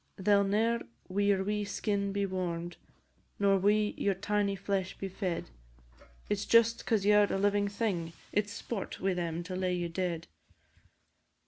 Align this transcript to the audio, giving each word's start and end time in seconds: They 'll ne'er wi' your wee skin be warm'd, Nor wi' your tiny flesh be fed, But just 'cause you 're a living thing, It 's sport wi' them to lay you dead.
They 0.17 0.33
'll 0.33 0.43
ne'er 0.43 0.81
wi' 1.09 1.21
your 1.27 1.43
wee 1.43 1.63
skin 1.63 2.11
be 2.11 2.25
warm'd, 2.25 2.77
Nor 3.37 3.59
wi' 3.59 3.93
your 3.97 4.15
tiny 4.15 4.55
flesh 4.55 4.97
be 4.97 5.07
fed, 5.07 5.51
But 6.27 6.43
just 6.49 6.83
'cause 6.87 7.05
you 7.05 7.13
're 7.13 7.31
a 7.31 7.37
living 7.37 7.67
thing, 7.67 8.13
It 8.31 8.49
's 8.49 8.53
sport 8.53 8.99
wi' 8.99 9.13
them 9.13 9.43
to 9.43 9.55
lay 9.55 9.75
you 9.75 9.89
dead. 9.89 10.25